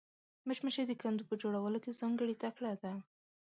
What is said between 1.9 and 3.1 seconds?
ځانګړې تکړه ده